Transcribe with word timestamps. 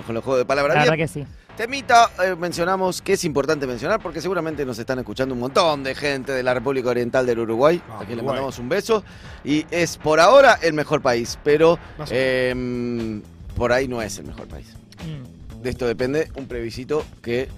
con 0.00 0.14
los 0.14 0.24
juegos 0.24 0.38
de 0.40 0.46
palabras. 0.46 0.74
La 0.74 0.84
Bien, 0.84 0.96
que 0.96 1.06
sí. 1.06 1.26
Temita, 1.54 2.10
eh, 2.24 2.34
mencionamos 2.34 3.02
que 3.02 3.12
es 3.12 3.24
importante 3.26 3.66
mencionar 3.66 4.00
porque 4.00 4.22
seguramente 4.22 4.64
nos 4.64 4.78
están 4.78 4.98
escuchando 5.00 5.34
un 5.34 5.40
montón 5.40 5.84
de 5.84 5.94
gente 5.94 6.32
de 6.32 6.42
la 6.42 6.54
República 6.54 6.88
Oriental 6.88 7.26
del 7.26 7.40
Uruguay. 7.40 7.82
Ah, 7.90 7.98
a 8.00 8.04
quien 8.06 8.16
le 8.16 8.22
mandamos 8.22 8.58
un 8.58 8.70
beso. 8.70 9.04
Y 9.44 9.66
es 9.70 9.98
por 9.98 10.18
ahora 10.18 10.58
el 10.62 10.72
mejor 10.72 11.02
país, 11.02 11.38
pero 11.44 11.78
No 11.98 12.06
sé. 12.06 12.14
eh, 12.16 13.20
por 13.54 13.70
ahí 13.70 13.86
no 13.86 14.00
es 14.00 14.16
el 14.16 14.24
mejor 14.24 14.46
país. 14.48 14.68
Mm. 15.04 15.60
De 15.62 15.68
esto 15.68 15.86
depende 15.86 16.30
un 16.36 16.46
plebiscito 16.46 17.04
que 17.20 17.48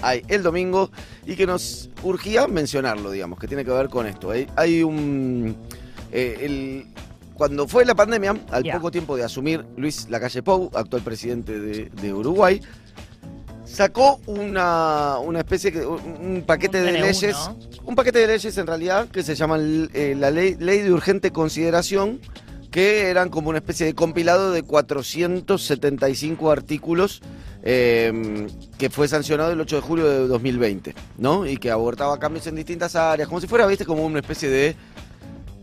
hay 0.00 0.22
el 0.28 0.44
domingo 0.44 0.92
y 1.26 1.34
que 1.34 1.44
nos 1.44 1.90
urgía 2.04 2.46
mencionarlo, 2.46 3.10
digamos, 3.10 3.36
que 3.40 3.48
tiene 3.48 3.64
que 3.64 3.72
ver 3.72 3.88
con 3.88 4.06
esto. 4.06 4.30
Hay, 4.30 4.46
hay 4.54 4.84
un... 4.84 5.56
eh, 6.12 6.38
el- 6.42 6.86
cuando 7.40 7.66
fue 7.66 7.86
la 7.86 7.94
pandemia, 7.94 8.36
al 8.50 8.64
poco 8.64 8.90
tiempo 8.90 9.16
de 9.16 9.24
asumir 9.24 9.64
Luis 9.74 10.10
Lacalle 10.10 10.42
Pou, 10.42 10.70
actual 10.74 11.00
presidente 11.00 11.58
de, 11.58 11.86
de 11.86 12.12
Uruguay, 12.12 12.60
sacó 13.64 14.20
una, 14.26 15.16
una 15.20 15.38
especie, 15.38 15.70
de, 15.70 15.86
un, 15.86 16.18
un 16.20 16.42
paquete 16.42 16.80
Un 16.80 16.84
de 16.84 16.92
DNU, 16.92 17.00
leyes, 17.06 17.36
¿no? 17.48 17.58
un 17.86 17.94
paquete 17.94 18.18
de 18.18 18.26
leyes 18.26 18.58
en 18.58 18.66
realidad 18.66 19.08
que 19.08 19.22
se 19.22 19.34
llama 19.34 19.56
eh, 19.58 20.14
la 20.18 20.30
ley, 20.30 20.56
ley 20.60 20.82
de 20.82 20.92
urgente 20.92 21.30
consideración, 21.30 22.20
que 22.70 23.08
eran 23.08 23.30
como 23.30 23.48
una 23.48 23.56
especie 23.56 23.86
de 23.86 23.94
compilado 23.94 24.52
de 24.52 24.62
475 24.62 26.50
artículos 26.50 27.22
eh, 27.62 28.48
que 28.76 28.90
fue 28.90 29.08
sancionado 29.08 29.52
el 29.52 29.60
8 29.62 29.76
de 29.76 29.80
julio 29.80 30.06
de 30.06 30.28
2020, 30.28 30.94
¿no? 31.16 31.46
Y 31.46 31.56
que 31.56 31.70
abortaba 31.70 32.18
cambios 32.18 32.46
en 32.48 32.56
distintas 32.56 32.96
áreas, 32.96 33.30
como 33.30 33.40
si 33.40 33.46
fuera, 33.46 33.64
viste, 33.64 33.86
como 33.86 34.04
una 34.04 34.18
especie 34.18 34.50
de... 34.50 34.76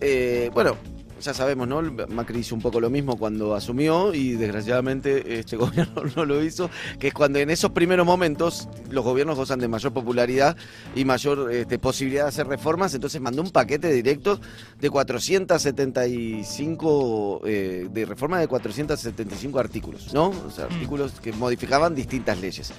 eh, 0.01 0.49
bueno, 0.55 0.75
ya 1.21 1.33
sabemos, 1.33 1.67
¿no? 1.67 1.81
Macri 1.81 2.39
hizo 2.39 2.55
un 2.55 2.61
poco 2.61 2.79
lo 2.79 2.89
mismo 2.89 3.17
cuando 3.17 3.53
asumió 3.55 4.13
y 4.13 4.31
desgraciadamente 4.33 5.39
este 5.39 5.57
gobierno 5.57 6.03
no 6.15 6.23
lo 6.25 6.41
hizo, 6.43 6.69
que 6.99 7.07
es 7.09 7.13
cuando 7.13 7.39
en 7.39 7.49
esos 7.49 7.71
primeros 7.71 8.05
momentos 8.05 8.69
los 8.89 9.03
gobiernos 9.03 9.35
gozan 9.37 9.59
de 9.59 9.67
mayor 9.67 9.91
popularidad 9.93 10.55
y 10.95 11.03
mayor 11.05 11.51
este, 11.51 11.79
posibilidad 11.79 12.23
de 12.23 12.29
hacer 12.29 12.47
reformas, 12.47 12.93
entonces 12.93 13.19
mandó 13.21 13.41
un 13.41 13.51
paquete 13.51 13.91
directo 13.91 14.39
de 14.79 14.89
475, 14.89 17.41
eh, 17.45 17.89
de 17.91 18.05
reforma 18.05 18.39
de 18.39 18.47
475 18.47 19.59
artículos, 19.59 20.13
¿no? 20.13 20.29
O 20.29 20.49
sea, 20.51 20.65
artículos 20.65 21.13
que 21.21 21.33
modificaban 21.33 21.95
distintas 21.95 22.39
leyes. 22.39 22.71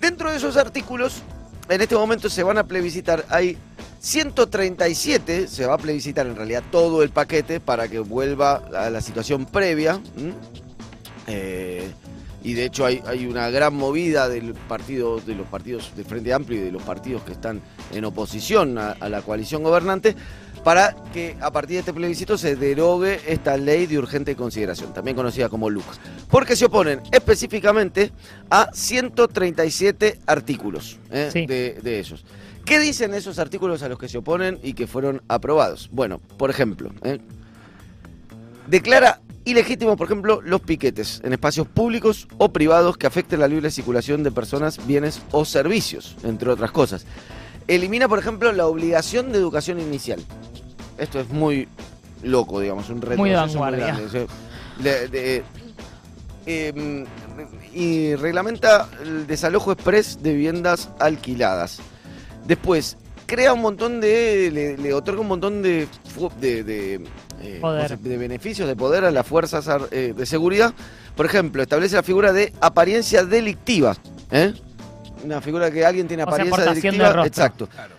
Dentro 0.00 0.30
de 0.30 0.36
esos 0.36 0.56
artículos, 0.56 1.22
en 1.68 1.80
este 1.80 1.94
momento 1.94 2.28
se 2.28 2.42
van 2.42 2.58
a 2.58 2.64
plebiscitar, 2.64 3.24
hay 3.28 3.56
137, 4.00 5.48
se 5.48 5.66
va 5.66 5.74
a 5.74 5.78
plebiscitar 5.78 6.26
en 6.26 6.36
realidad 6.36 6.62
todo 6.70 7.02
el 7.02 7.10
paquete 7.10 7.60
para 7.60 7.88
que 7.88 7.98
vuelva 7.98 8.56
a 8.74 8.90
la 8.90 9.00
situación 9.00 9.46
previa. 9.46 10.00
Eh, 11.26 11.90
y 12.42 12.52
de 12.52 12.66
hecho 12.66 12.84
hay, 12.84 13.26
una 13.26 13.48
gran 13.48 13.74
movida 13.74 14.28
del 14.28 14.52
partido, 14.52 15.18
de 15.20 15.34
los 15.34 15.46
partidos 15.46 15.92
del 15.96 16.04
Frente 16.04 16.34
Amplio 16.34 16.60
y 16.60 16.64
de 16.64 16.72
los 16.72 16.82
partidos 16.82 17.22
que 17.22 17.32
están 17.32 17.62
en 17.90 18.04
oposición 18.04 18.76
a 18.76 19.08
la 19.08 19.22
coalición 19.22 19.62
gobernante 19.62 20.14
para 20.64 20.96
que 21.12 21.36
a 21.40 21.52
partir 21.52 21.74
de 21.74 21.80
este 21.80 21.92
plebiscito 21.92 22.38
se 22.38 22.56
derogue 22.56 23.20
esta 23.26 23.56
ley 23.56 23.86
de 23.86 23.98
urgente 23.98 24.34
consideración, 24.34 24.94
también 24.94 25.14
conocida 25.16 25.48
como 25.48 25.68
LUC. 25.68 25.84
Porque 26.30 26.56
se 26.56 26.64
oponen 26.64 27.02
específicamente 27.12 28.10
a 28.50 28.70
137 28.72 30.20
artículos 30.26 30.98
¿eh? 31.10 31.28
Sí. 31.30 31.46
de, 31.46 31.78
de 31.82 31.98
ellos. 32.00 32.24
¿Qué 32.64 32.78
dicen 32.78 33.12
esos 33.12 33.38
artículos 33.38 33.82
a 33.82 33.90
los 33.90 33.98
que 33.98 34.08
se 34.08 34.18
oponen 34.18 34.58
y 34.62 34.72
que 34.72 34.86
fueron 34.86 35.22
aprobados? 35.28 35.90
Bueno, 35.92 36.18
por 36.38 36.48
ejemplo, 36.48 36.90
¿eh? 37.02 37.18
declara 38.66 39.20
ilegítimo, 39.44 39.96
por 39.98 40.06
ejemplo, 40.06 40.40
los 40.40 40.62
piquetes 40.62 41.20
en 41.22 41.34
espacios 41.34 41.68
públicos 41.68 42.26
o 42.38 42.52
privados 42.52 42.96
que 42.96 43.06
afecten 43.06 43.40
la 43.40 43.48
libre 43.48 43.70
circulación 43.70 44.22
de 44.22 44.32
personas, 44.32 44.86
bienes 44.86 45.20
o 45.30 45.44
servicios, 45.44 46.16
entre 46.24 46.50
otras 46.50 46.70
cosas. 46.70 47.04
Elimina, 47.68 48.08
por 48.08 48.18
ejemplo, 48.18 48.52
la 48.52 48.66
obligación 48.66 49.32
de 49.32 49.38
educación 49.38 49.80
inicial. 49.80 50.20
Esto 50.98 51.20
es 51.20 51.28
muy 51.30 51.68
loco, 52.22 52.60
digamos, 52.60 52.88
un 52.90 52.96
retroceso 53.00 53.18
Muy 53.20 53.30
de 53.30 53.36
vanguardia. 53.36 53.86
grande. 53.86 54.26
De- 54.80 55.08
de- 55.08 55.42
eh, 56.46 57.04
y 57.72 58.14
reglamenta 58.16 58.88
el 59.02 59.26
desalojo 59.26 59.72
express 59.72 60.22
de 60.22 60.32
viviendas 60.34 60.88
alquiladas. 61.00 61.80
Después, 62.46 62.96
crea 63.26 63.52
un 63.52 63.60
montón 63.60 64.00
de. 64.00 64.50
le, 64.52 64.76
le 64.76 64.94
otorga 64.94 65.20
un 65.20 65.28
montón 65.28 65.62
de. 65.62 65.88
fu- 66.14 66.30
de, 66.40 66.62
de, 66.62 66.94
eh, 67.42 67.58
Poder. 67.60 67.88
¿cómo 67.88 68.02
se- 68.02 68.08
de 68.08 68.16
beneficios 68.18 68.68
de 68.68 68.76
poder 68.76 69.04
a 69.04 69.10
las 69.10 69.26
fuerzas 69.26 69.66
ar- 69.68 69.88
eh, 69.90 70.12
de 70.16 70.26
seguridad. 70.26 70.72
Por 71.16 71.26
ejemplo, 71.26 71.62
establece 71.62 71.96
la 71.96 72.02
figura 72.02 72.32
de 72.32 72.52
apariencia 72.60 73.24
delictiva. 73.24 73.96
¿eh? 74.30 74.52
Una 75.24 75.40
figura 75.40 75.70
que 75.70 75.84
alguien 75.86 76.06
tiene 76.08 76.24
O 76.24 76.26
sea, 76.26 76.34
apariencia 76.34 76.64
delictiva. 76.74 77.22
de. 77.22 77.28
Exacto. 77.28 77.66
Claro. 77.68 77.94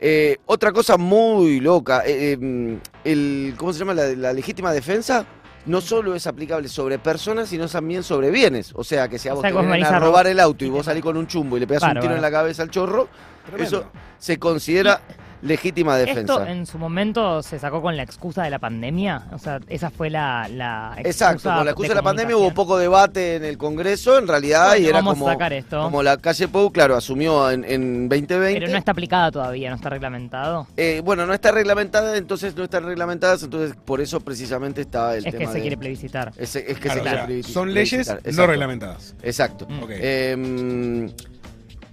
Eh, 0.00 0.38
otra 0.46 0.72
cosa 0.72 0.96
muy 0.96 1.60
loca, 1.60 2.02
eh, 2.06 2.32
eh, 2.40 2.78
el, 3.04 3.54
¿cómo 3.56 3.72
se 3.72 3.80
llama? 3.80 3.92
La, 3.94 4.06
la 4.08 4.32
legítima 4.32 4.72
defensa 4.72 5.26
no 5.66 5.82
solo 5.82 6.14
es 6.14 6.26
aplicable 6.26 6.68
sobre 6.68 6.98
personas, 6.98 7.50
sino 7.50 7.68
también 7.68 8.02
sobre 8.02 8.30
bienes. 8.30 8.72
O 8.74 8.82
sea, 8.82 9.08
que 9.08 9.18
si 9.18 9.28
a 9.28 9.32
O 9.32 9.36
vos 9.36 9.42
sea, 9.42 9.50
te 9.52 9.60
vienen 9.60 9.84
a 9.84 9.98
robar 10.00 10.24
Ro- 10.24 10.30
el 10.30 10.40
auto 10.40 10.64
y 10.64 10.70
vos 10.70 10.86
salís 10.86 11.02
con 11.02 11.18
un 11.18 11.26
chumbo 11.26 11.58
y 11.58 11.60
le 11.60 11.66
pegas 11.66 11.82
un 11.82 12.00
tiro 12.00 12.14
en 12.16 12.22
la 12.22 12.30
cabeza 12.30 12.62
al 12.62 12.70
chorro, 12.70 13.08
Tremendo. 13.44 13.64
eso 13.80 13.86
se 14.18 14.38
considera 14.38 15.02
legítima 15.42 15.96
defensa. 15.96 16.20
Esto 16.34 16.46
en 16.46 16.66
su 16.66 16.78
momento 16.78 17.42
se 17.42 17.58
sacó 17.58 17.80
con 17.82 17.96
la 17.96 18.02
excusa 18.02 18.42
de 18.42 18.50
la 18.50 18.58
pandemia. 18.58 19.24
O 19.32 19.38
sea, 19.38 19.60
esa 19.68 19.90
fue 19.90 20.10
la, 20.10 20.48
la 20.48 20.92
excusa 20.98 21.08
Exacto, 21.08 21.54
con 21.54 21.64
la 21.64 21.70
excusa 21.72 21.88
de, 21.90 21.94
la 21.94 22.02
pandemia 22.02 22.36
hubo 22.36 22.52
poco 22.52 22.78
debate 22.78 23.36
en 23.36 23.44
el 23.44 23.56
Congreso, 23.58 24.18
en 24.18 24.28
realidad, 24.28 24.68
Bueno, 24.68 24.84
y 24.84 24.88
era 24.88 24.98
vamos 24.98 25.16
a 25.16 25.18
como, 25.18 25.32
sacar 25.32 25.52
esto. 25.52 25.82
como 25.82 26.02
la 26.02 26.16
calle 26.16 26.48
Pou, 26.48 26.70
claro, 26.72 26.96
asumió 26.96 27.50
en, 27.50 27.64
en 27.64 28.08
2020. 28.08 28.60
Pero 28.60 28.72
no 28.72 28.78
está 28.78 28.92
aplicada 28.92 29.30
todavía, 29.30 29.70
no 29.70 29.76
está 29.76 29.88
reglamentado. 29.88 30.66
Eh, 30.76 31.00
bueno, 31.04 31.26
no 31.26 31.32
está 31.34 31.50
reglamentada, 31.52 32.16
entonces 32.16 32.54
no 32.56 32.64
están 32.64 32.84
reglamentadas, 32.84 33.42
entonces 33.42 33.76
por 33.84 34.00
eso 34.00 34.20
precisamente 34.20 34.80
está 34.82 35.16
el 35.16 35.26
Es 35.26 35.32
que 35.32 35.38
tema 35.38 35.50
se 35.52 35.56
de- 35.58 35.62
quiere 35.62 35.76
plebiscitar. 35.76 36.32
Es, 36.36 36.54
es 36.56 36.64
que 36.78 36.88
Claro, 36.90 36.94
se 36.94 37.00
quiere 37.02 37.16
sea, 37.16 37.26
plebisci- 37.28 37.52
son 37.52 37.72
leyes 37.74 38.06
plebiscitar, 38.08 38.34
no 38.34 38.46
reglamentadas. 38.46 39.14
Exacto. 39.22 39.66
Mm. 39.68 39.82
Ok. 39.82 39.90
Eh, 39.92 41.10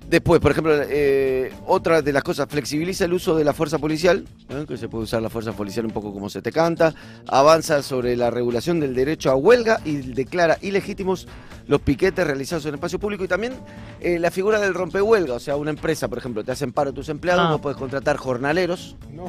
después, 0.07 0.39
por 0.39 0.51
ejemplo, 0.51 0.73
eh, 0.89 1.51
otra 1.65 2.01
de 2.01 2.11
las 2.13 2.23
cosas, 2.23 2.47
flexibiliza 2.49 3.05
el 3.05 3.13
uso 3.13 3.35
de 3.35 3.43
la 3.43 3.53
fuerza 3.53 3.77
policial, 3.79 4.25
¿eh? 4.49 4.65
que 4.67 4.77
se 4.77 4.87
puede 4.89 5.03
usar 5.05 5.21
la 5.21 5.29
fuerza 5.29 5.53
policial 5.53 5.85
un 5.85 5.91
poco 5.91 6.13
como 6.13 6.29
se 6.29 6.41
te 6.41 6.51
canta, 6.51 6.93
avanza 7.27 7.81
sobre 7.83 8.15
la 8.15 8.29
regulación 8.29 8.79
del 8.79 8.95
derecho 8.95 9.29
a 9.31 9.35
huelga 9.35 9.79
y 9.85 9.97
declara 9.97 10.57
ilegítimos 10.61 11.27
los 11.67 11.81
piquetes 11.81 12.25
realizados 12.25 12.63
en 12.65 12.69
el 12.69 12.75
espacio 12.75 12.97
público 12.99 13.23
y 13.23 13.27
también 13.27 13.53
eh, 13.99 14.19
la 14.19 14.31
figura 14.31 14.59
del 14.59 14.73
rompehuelga, 14.73 15.33
o 15.35 15.39
sea, 15.39 15.55
una 15.57 15.69
empresa, 15.71 16.07
por 16.07 16.17
ejemplo, 16.17 16.43
te 16.43 16.51
hacen 16.51 16.71
paro 16.71 16.93
tus 16.93 17.09
empleados, 17.09 17.45
Ah. 17.47 17.51
vos 17.51 17.61
podés 17.61 17.77
contratar 17.77 18.17
jornaleros, 18.17 18.95
No, 19.13 19.25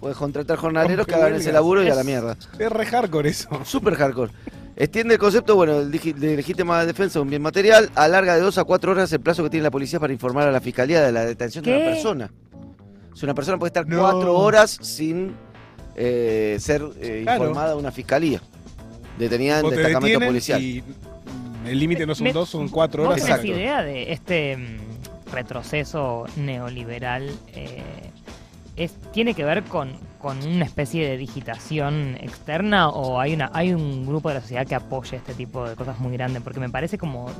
podés 0.00 0.16
contratar 0.16 0.56
jornaleros 0.56 1.06
que 1.08 1.14
hagan 1.14 1.34
ese 1.34 1.52
laburo 1.52 1.82
y 1.82 1.88
a 1.88 1.94
la 1.94 2.04
mierda. 2.04 2.36
es 2.58 2.70
re 2.72 2.86
hardcore 2.86 3.28
eso. 3.28 3.48
Super 3.64 3.94
hardcore. 3.96 4.32
Extiende 4.76 5.14
el 5.14 5.20
concepto, 5.20 5.54
bueno, 5.54 5.78
el 5.80 5.90
digi- 5.92 6.14
de 6.14 6.34
legítima 6.36 6.84
defensa 6.84 7.18
de 7.18 7.22
un 7.22 7.30
bien 7.30 7.42
material, 7.42 7.90
alarga 7.94 8.34
de 8.34 8.40
dos 8.40 8.58
a 8.58 8.64
cuatro 8.64 8.90
horas 8.92 9.12
el 9.12 9.20
plazo 9.20 9.44
que 9.44 9.50
tiene 9.50 9.62
la 9.62 9.70
policía 9.70 10.00
para 10.00 10.12
informar 10.12 10.48
a 10.48 10.50
la 10.52 10.60
fiscalía 10.60 11.00
de 11.02 11.12
la 11.12 11.24
detención 11.24 11.64
de 11.64 11.76
una 11.76 11.84
persona. 11.84 12.30
Si 13.14 13.24
una 13.24 13.34
persona 13.34 13.56
puede 13.58 13.68
estar 13.68 13.86
No. 13.86 14.00
cuatro 14.00 14.34
horas 14.36 14.76
sin 14.82 15.32
eh, 15.96 16.56
ser 16.58 16.82
eh, 17.00 17.20
Claro. 17.22 17.44
informada 17.44 17.72
a 17.74 17.76
una 17.76 17.92
fiscalía, 17.92 18.40
detenida 19.16 19.58
en 19.58 19.62
Vos 19.62 19.70
destacamento 19.76 20.18
policial. 20.26 20.60
y 20.60 20.82
el 21.66 21.78
límite 21.78 22.04
no 22.04 22.16
son 22.16 22.24
Me- 22.24 22.32
dos, 22.32 22.48
son 22.48 22.68
cuatro 22.68 23.04
¿Vos 23.04 23.12
horas. 23.12 23.22
tenés 23.24 23.38
Exacto. 23.38 23.56
idea 23.56 23.82
de 23.84 24.12
este 24.12 24.56
mm, 24.56 25.32
retroceso 25.32 26.26
neoliberal? 26.36 27.30
eh, 27.54 27.80
es, 28.74 28.92
¿Tiene 29.12 29.34
que 29.34 29.44
ver 29.44 29.62
con, 29.62 29.92
con 30.24 30.38
una 30.42 30.64
especie 30.64 31.06
de 31.06 31.18
digitación 31.18 32.16
externa 32.18 32.88
o 32.88 33.20
hay, 33.20 33.34
una, 33.34 33.50
hay 33.52 33.74
un 33.74 34.06
grupo 34.06 34.30
de 34.30 34.36
la 34.36 34.40
sociedad 34.40 34.66
que 34.66 34.74
apoya 34.74 35.18
este 35.18 35.34
tipo 35.34 35.68
de 35.68 35.76
cosas 35.76 35.98
muy 35.98 36.14
grandes? 36.14 36.42
Porque 36.42 36.60
me 36.60 36.70
parece 36.70 36.96
como 36.96 37.30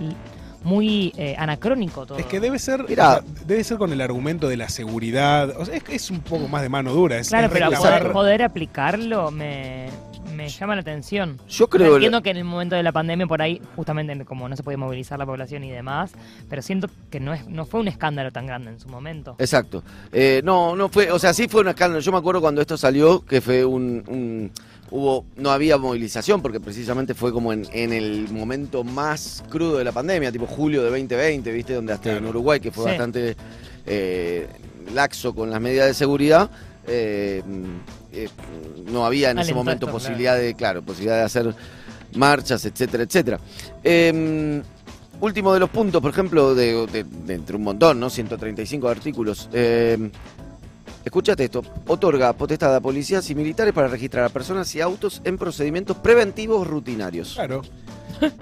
muy 0.65 1.11
eh, 1.17 1.35
anacrónico 1.39 2.05
todo. 2.05 2.19
Es 2.19 2.27
que 2.27 2.41
debe 2.41 2.59
ser, 2.59 2.87
Mirá. 2.87 3.23
debe 3.47 3.65
ser 3.65 3.79
con 3.79 3.91
el 3.91 4.03
argumento 4.03 4.49
de 4.49 4.59
la 4.59 4.69
seguridad. 4.69 5.55
O 5.57 5.65
sea, 5.65 5.77
es, 5.77 5.83
es 5.89 6.11
un 6.11 6.21
poco 6.21 6.47
más 6.47 6.61
de 6.61 6.69
mano 6.69 6.93
dura. 6.93 7.17
Es, 7.17 7.31
Claro, 7.31 7.47
es 7.47 7.81
pero 7.81 8.13
poder 8.13 8.43
aplicarlo 8.43 9.31
me, 9.31 9.89
me 10.35 10.49
llama 10.49 10.75
la 10.75 10.81
atención. 10.83 11.39
Yo 11.49 11.69
creo 11.69 11.95
entiendo 11.95 12.23
que 12.23 12.31
en 12.31 12.37
el 12.37 12.45
momento 12.45 12.75
de 12.77 12.83
la 12.83 12.93
pandemia 12.93 13.27
por 13.27 13.41
ahí, 13.41 13.61
justamente 13.77 14.25
como 14.25 14.49
no 14.49 14.57
se 14.57 14.63
podía 14.63 14.79
movilizar 14.79 15.19
la 15.19 15.27
población 15.27 15.65
y 15.65 15.71
demás, 15.71 16.13
pero 16.51 16.61
siento 16.63 16.89
que 17.11 17.21
no 17.21 17.33
es 17.33 17.47
no 17.49 17.65
fue 17.67 17.81
un 17.81 17.89
escándalo 17.89 18.31
tan 18.33 18.47
grande 18.47 18.71
en 18.71 18.81
su 18.81 18.89
momento. 18.89 19.37
Exacto. 19.39 19.83
Eh, 20.13 20.43
no, 20.45 20.77
no 20.77 20.89
fue, 20.89 21.11
o 21.11 21.19
sea, 21.19 21.33
sí 21.33 21.49
fue 21.49 21.63
un 21.63 21.69
escándalo. 21.69 22.01
Yo 22.01 22.13
me 22.13 22.19
acuerdo 22.19 22.41
cuando 22.41 22.61
esto 22.61 22.77
salió, 22.77 23.25
que 23.25 23.41
fue 23.41 23.65
un, 23.65 24.03
un- 24.09 24.51
hubo, 24.91 25.25
no 25.37 25.51
había 25.51 25.77
movilización, 25.79 26.41
porque 26.43 26.61
precisamente 26.61 27.15
fue 27.15 27.33
como 27.33 27.53
en, 27.53 27.67
en 27.73 27.93
el 27.93 28.29
momento 28.31 28.85
más 28.85 29.43
crudo 29.51 29.79
de 29.79 29.85
la 29.85 29.93
pandemia, 29.93 30.31
tipo 30.31 30.47
julio 30.47 30.83
de 30.83 30.91
2020, 30.91 31.51
viste, 31.53 31.75
donde 31.75 31.93
hasta 31.95 32.17
en. 32.17 32.27
Uruguay, 32.27 32.61
que 32.61 32.71
fue 32.71 32.85
Sí. 32.85 32.89
bastante 32.91 33.37
eh, 33.87 34.47
laxo 34.95 35.35
con 35.35 35.51
las 35.51 35.61
medidas 35.61 35.87
de 35.89 35.95
seguridad, 35.95 36.51
eh, 36.87 37.43
eh, 38.15 38.29
no 38.91 39.05
había 39.07 39.31
en 39.31 39.39
ese 39.39 39.55
momento 39.55 39.87
esto, 39.87 39.93
posibilidad 39.99 40.37
de, 40.37 40.55
claro, 40.55 40.83
posibilidad 40.83 41.17
de 41.19 41.23
hacer 41.25 41.55
marchas, 42.15 42.65
etcétera, 42.65 43.03
etcétera. 43.05 43.41
Eh, 43.83 44.63
último 45.21 45.53
de 45.55 45.61
los 45.61 45.71
puntos, 45.71 46.01
por 46.03 46.11
ejemplo, 46.11 46.55
de, 46.55 46.87
de- 46.87 47.05
de 47.05 47.35
entre 47.35 47.57
un 47.57 47.63
montón, 47.63 47.99
¿no? 48.01 48.11
135 48.11 48.89
artículos. 48.89 49.49
Eh, 49.53 50.11
escúchate 51.05 51.45
esto. 51.45 51.63
Otorga 51.87 52.33
potestad 52.35 52.75
a 52.75 52.81
policías 52.81 53.29
y 53.31 53.35
militares 53.35 53.73
para 53.73 53.89
registrar 53.89 54.25
a 54.25 54.29
personas 54.29 54.75
y 54.75 54.81
autos 54.81 55.21
en 55.25 55.39
procedimientos 55.39 55.97
preventivos 55.99 56.67
rutinarios. 56.67 57.35
Claro. 57.35 57.63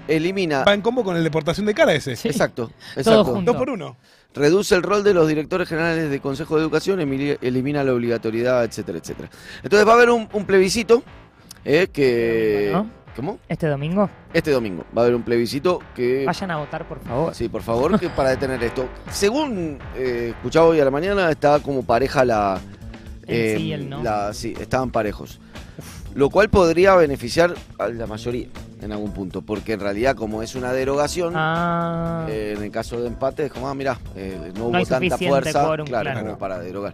Elimina... 0.07 0.63
Va 0.63 0.73
en 0.73 0.81
combo 0.81 1.03
con 1.03 1.15
el 1.17 1.23
deportación 1.23 1.65
de 1.65 1.73
cara 1.73 1.93
ese. 1.93 2.15
Sí. 2.15 2.27
Exacto, 2.27 2.71
exacto. 2.95 3.41
Dos 3.41 3.55
por 3.55 3.69
uno. 3.69 3.97
Reduce 4.33 4.73
el 4.75 4.81
rol 4.81 5.03
de 5.03 5.13
los 5.13 5.27
directores 5.27 5.69
generales 5.69 6.09
de 6.09 6.19
Consejo 6.19 6.55
de 6.55 6.63
Educación, 6.63 6.99
elimina 6.99 7.83
la 7.83 7.93
obligatoriedad, 7.93 8.63
etcétera, 8.63 8.97
etcétera. 8.97 9.29
Entonces 9.61 9.87
va 9.87 9.91
a 9.91 9.95
haber 9.95 10.09
un, 10.09 10.27
un 10.33 10.45
plebiscito 10.45 11.03
eh, 11.63 11.87
que... 11.93 12.75
¿Cómo? 13.15 13.37
Este 13.47 13.67
domingo, 13.67 14.09
Este 14.33 14.49
domingo 14.49 14.85
va 14.97 15.03
a 15.03 15.05
haber 15.05 15.13
un 15.15 15.21
plebiscito 15.21 15.79
que... 15.95 16.25
vayan 16.25 16.49
a 16.49 16.57
votar, 16.57 16.87
por 16.87 16.99
favor. 17.03 17.35
Sí, 17.35 17.47
por 17.47 17.61
favor, 17.61 17.99
que 17.99 18.09
para 18.09 18.31
detener 18.31 18.63
esto. 18.63 18.87
Según 19.11 19.77
eh, 19.95 20.29
escuchaba 20.35 20.65
hoy 20.65 20.79
a 20.79 20.85
la 20.85 20.89
mañana, 20.89 21.29
está 21.29 21.59
como 21.59 21.83
pareja 21.83 22.25
la... 22.25 22.59
El 23.27 23.57
sí 23.57 23.63
y 23.67 23.73
el 23.73 23.87
no. 23.87 24.01
la- 24.01 24.33
sí, 24.33 24.55
estaban 24.59 24.89
parejos. 24.89 25.39
Lo 26.15 26.31
cual 26.31 26.49
podría 26.49 26.95
beneficiar 26.95 27.53
a 27.77 27.87
la 27.87 28.07
mayoría 28.07 28.47
en 28.83 28.91
algún 28.91 29.11
punto, 29.11 29.41
porque 29.41 29.73
en 29.73 29.79
realidad 29.79 30.15
como 30.15 30.43
es 30.43 30.55
una 30.55 30.73
derogación, 30.73 31.33
Ah, 31.35 32.25
eh, 32.29 32.53
en 32.57 32.63
el 32.63 32.71
caso 32.71 33.01
de 33.01 33.07
empate 33.07 33.45
es 33.45 33.51
como, 33.51 33.69
ah, 33.69 33.75
mirá, 33.75 33.97
eh, 34.15 34.51
no 34.55 34.65
hubo 34.65 34.85
tanta 34.85 35.17
fuerza 35.17 35.65
quórum, 35.65 35.87
claro, 35.87 36.11
claro. 36.11 36.25
como 36.25 36.37
para 36.37 36.59
derogar. 36.59 36.93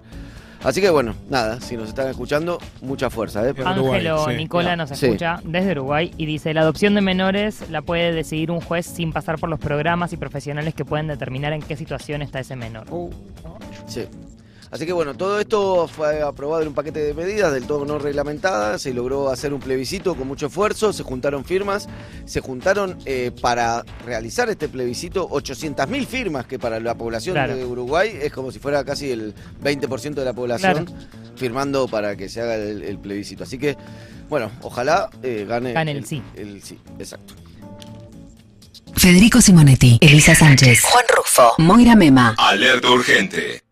Así 0.64 0.82
que 0.82 0.90
bueno, 0.90 1.16
nada, 1.30 1.62
si 1.62 1.78
nos 1.78 1.88
están 1.88 2.10
escuchando, 2.10 2.60
mucha 2.82 3.10
fuerza, 3.10 3.48
¿eh? 3.48 3.52
Uruguay, 3.52 4.00
Ángelo 4.00 4.26
sí. 4.26 4.36
Nicola 4.36 4.76
nos 4.76 4.90
sí. 4.90 5.06
escucha 5.06 5.40
desde 5.46 5.72
Uruguay 5.72 6.12
y 6.18 6.26
dice, 6.26 6.54
la 6.54 6.62
adopción 6.62 6.96
de 6.96 7.02
menores 7.02 7.70
la 7.70 7.82
puede 7.82 8.12
decidir 8.12 8.52
un 8.52 8.60
juez 8.60 8.86
sin 8.86 9.14
pasar 9.14 9.40
por 9.40 9.50
los 9.50 9.60
programas 9.60 10.12
y 10.12 10.18
profesionales 10.18 10.74
que 10.74 10.84
pueden 10.84 11.08
determinar 11.08 11.54
en 11.54 11.62
qué 11.62 11.78
situación 11.78 12.22
está 12.22 12.42
ese 12.42 12.58
menor. 12.58 12.88
Sí. 13.88 14.06
Así 14.72 14.86
que 14.86 14.94
bueno, 14.94 15.16
todo 15.16 15.40
esto 15.40 15.88
fue 15.88 16.22
aprobado 16.22 16.62
en 16.62 16.68
un 16.68 16.74
paquete 16.76 17.00
de 17.00 17.14
medidas 17.16 17.52
del 17.52 17.66
todo 17.66 17.86
no 17.86 17.98
reglamentadas, 17.98 18.82
se 18.84 18.94
logró 18.94 19.30
hacer 19.30 19.52
un 19.54 19.60
plebiscito 19.60 20.14
con 20.16 20.28
mucho 20.28 20.46
esfuerzo, 20.46 20.94
se 20.94 21.02
juntaron 21.02 21.44
firmas, 21.44 21.90
se 22.26 22.40
juntaron 22.40 22.98
eh, 23.06 23.32
para 23.42 23.84
realizar 24.06 24.48
este 24.50 24.70
plebiscito 24.70 25.28
800.000 25.30 26.06
firmas, 26.06 26.46
que 26.46 26.60
para 26.60 26.80
la 26.80 26.94
población 26.96 27.34
Claro. 27.34 27.56
de 27.56 27.66
Uruguay 27.66 28.18
es 28.22 28.32
como 28.32 28.52
si 28.52 28.60
fuera 28.60 28.84
casi 28.84 29.10
el 29.12 29.34
20% 29.64 30.14
de 30.14 30.26
la 30.26 30.34
población 30.34 30.86
firmando 31.36 31.88
para 31.88 32.16
que 32.16 32.30
se 32.30 32.42
haga 32.42 32.56
el, 32.56 32.84
el 32.84 33.00
plebiscito. 33.00 33.44
Así 33.46 33.58
que, 33.58 33.76
bueno, 34.30 34.52
ojalá 34.62 35.10
eh, 35.24 35.46
gane, 35.50 35.74
Gane 35.74 35.92
el 35.94 36.06
sí. 36.06 36.22
El 36.36 36.62
sí, 36.62 36.78
exacto. 37.00 37.34
Federico 38.96 39.40
Simonetti, 39.42 39.98
Elisa 40.02 40.36
Sánchez, 40.36 40.82
Juan 40.82 41.06
Rufo, 41.16 41.54
Moira 41.58 41.96
Mema. 41.96 42.36
Alerta 42.38 42.90
urgente. 42.92 43.64